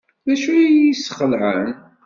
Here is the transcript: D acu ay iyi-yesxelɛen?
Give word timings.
D 0.27 0.27
acu 0.33 0.49
ay 0.51 0.63
iyi-yesxelɛen? 0.67 1.71